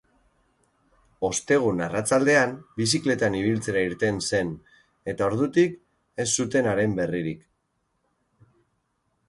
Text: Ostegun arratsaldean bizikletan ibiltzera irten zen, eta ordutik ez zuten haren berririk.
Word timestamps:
Ostegun 1.27 1.83
arratsaldean 1.87 2.55
bizikletan 2.81 3.37
ibiltzera 3.41 3.83
irten 3.89 4.19
zen, 4.29 4.51
eta 5.13 5.27
ordutik 5.29 5.79
ez 6.25 6.29
zuten 6.41 6.71
haren 6.75 6.97
berririk. 7.03 7.45